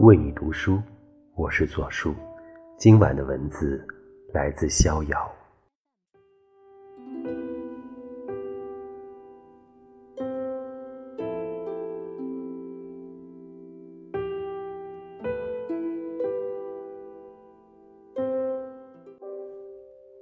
[0.00, 0.82] 为你读书，
[1.36, 2.14] 我是左叔。
[2.76, 3.86] 今晚的文字
[4.32, 5.32] 来自逍遥。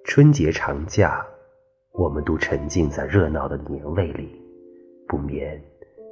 [0.05, 1.25] 春节长假，
[1.92, 4.42] 我们都沉浸在热闹的年味里，
[5.06, 5.62] 不免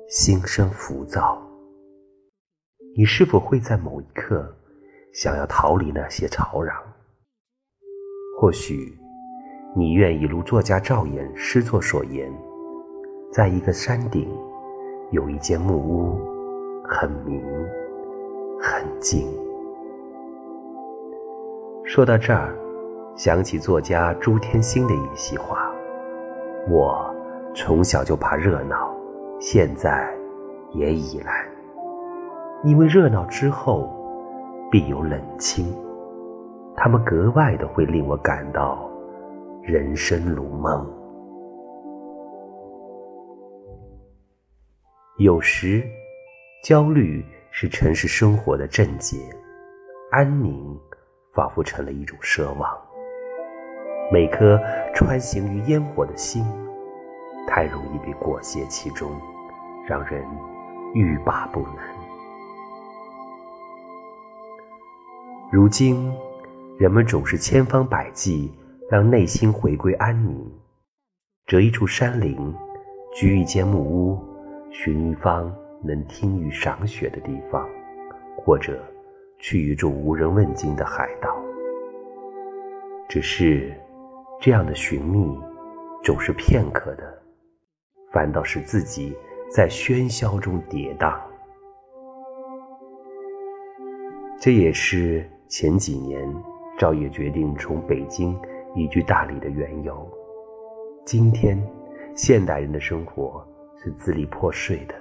[0.09, 1.48] 心生浮躁。
[2.98, 4.52] 你是否会在某一刻
[5.12, 6.75] 想要逃离那些吵嚷？
[8.37, 8.93] 或许
[9.77, 12.29] 你愿意如作家赵岩诗作所言，
[13.30, 14.29] 在一个山顶
[15.13, 16.19] 有一间木屋，
[16.88, 17.41] 很明
[18.60, 19.29] 很静。
[21.85, 22.52] 说到这儿，
[23.15, 25.73] 想起作家朱天心的一席话
[26.69, 27.15] ：“我
[27.54, 28.93] 从小就怕热闹，
[29.38, 30.13] 现在
[30.73, 31.32] 也已然。”
[32.64, 33.88] 因为热闹之后
[34.70, 35.73] 必有冷清，
[36.76, 38.90] 他们格外的会令我感到
[39.62, 40.84] 人生如梦。
[45.18, 45.82] 有时，
[46.64, 49.16] 焦虑是城市生活的症结，
[50.10, 50.76] 安宁
[51.32, 52.76] 仿佛成了一种奢望。
[54.12, 54.60] 每颗
[54.95, 56.45] 穿行于烟火的心，
[57.46, 59.10] 太容易被裹挟其中，
[59.86, 60.24] 让人
[60.95, 61.98] 欲罢不能。
[65.50, 66.12] 如今，
[66.78, 68.53] 人们总是千方百计
[68.91, 70.38] 让内心回归安宁，
[71.47, 72.37] 择一处山林，
[73.15, 74.19] 居一间木屋，
[74.70, 75.50] 寻一方
[75.82, 77.66] 能听雨赏雪的地方，
[78.36, 78.78] 或者
[79.38, 81.34] 去一处无人问津的海岛。
[83.09, 83.72] 只是，
[84.38, 85.34] 这样的寻觅
[86.04, 87.22] 总是片刻的，
[88.12, 89.16] 反倒是自己
[89.50, 91.19] 在喧嚣中跌宕。
[94.38, 95.26] 这也是。
[95.48, 96.22] 前几年，
[96.78, 98.38] 赵烨决定从北京
[98.75, 100.06] 移居大理的缘由。
[101.06, 101.59] 今天，
[102.14, 103.42] 现代人的生活
[103.82, 104.94] 是支离破碎的，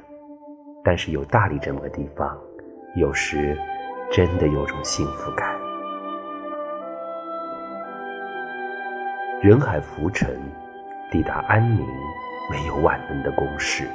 [0.85, 2.39] 但是有大理这么个地方，
[2.95, 3.57] 有时
[4.09, 5.53] 真的有种幸福感。
[9.41, 10.39] 人海浮沉，
[11.11, 11.85] 抵达安宁，
[12.49, 13.85] 没有万能的公式，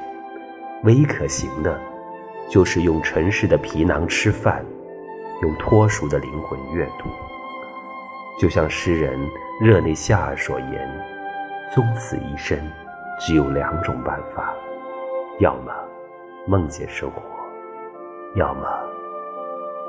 [0.84, 1.80] 唯一可行的，
[2.50, 4.62] 就是用城市的皮囊吃饭。
[5.42, 7.08] 用脱俗的灵魂阅读，
[8.38, 9.18] 就像诗人
[9.60, 10.88] 热内夏尔所言
[11.74, 12.56] ：“终此一生，
[13.18, 14.54] 只有两种办法，
[15.40, 15.72] 要么
[16.46, 17.22] 梦见生活，
[18.36, 18.68] 要么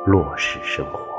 [0.08, 1.13] 落实生活。”